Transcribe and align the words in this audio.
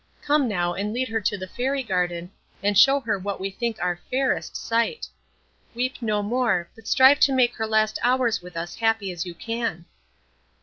Come 0.23 0.47
now 0.47 0.73
and 0.73 0.93
lead 0.95 1.09
her 1.09 1.21
to 1.21 1.37
the 1.37 1.45
Fairy 1.45 1.83
garden, 1.83 2.31
and 2.63 2.75
show 2.75 3.01
her 3.01 3.19
what 3.19 3.39
we 3.39 3.51
think 3.51 3.77
our 3.79 3.99
fairest 4.09 4.57
sight. 4.57 5.05
Weep 5.75 6.01
no 6.01 6.23
more, 6.23 6.67
but 6.73 6.87
strive 6.87 7.19
to 7.19 7.31
make 7.31 7.53
her 7.57 7.67
last 7.67 7.99
hours 8.01 8.41
with 8.41 8.57
us 8.57 8.73
happy 8.77 9.11
as 9.11 9.27
you 9.27 9.35
can." 9.35 9.85